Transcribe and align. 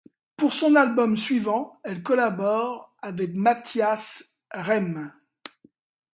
Pour 0.35 0.55
son 0.55 0.75
album 0.77 1.15
suivant, 1.15 1.79
elle 1.83 2.01
collabore 2.01 2.95
avec 3.03 3.35
Matthias 3.35 4.35
Reim. 4.51 5.13